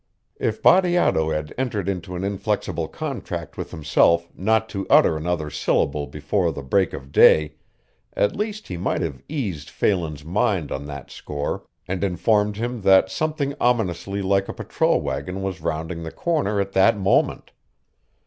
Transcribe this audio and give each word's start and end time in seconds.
If 0.39 0.63
Bateato 0.63 1.29
had 1.29 1.53
entered 1.59 1.87
into 1.87 2.15
an 2.15 2.23
inflexible 2.23 2.87
contract 2.87 3.55
with 3.55 3.69
himself 3.69 4.27
not 4.33 4.67
to 4.69 4.87
utter 4.89 5.15
another 5.15 5.51
syllable 5.51 6.07
before 6.07 6.51
the 6.51 6.63
break 6.63 6.93
of 6.93 7.11
day 7.11 7.53
at 8.15 8.35
least 8.35 8.67
he 8.67 8.77
might 8.77 9.01
have 9.01 9.21
eased 9.29 9.69
Phelan's 9.69 10.25
mind 10.25 10.71
on 10.71 10.87
that 10.87 11.11
score 11.11 11.65
and 11.87 12.03
informed 12.03 12.57
him 12.57 12.81
that 12.81 13.11
something 13.11 13.53
ominously 13.61 14.23
like 14.23 14.49
a 14.49 14.53
patrol 14.53 14.99
wagon 15.01 15.43
was 15.43 15.61
rounding 15.61 16.01
the 16.01 16.09
corner 16.11 16.59
at 16.59 16.71
that 16.73 16.97
moment. 16.97 17.51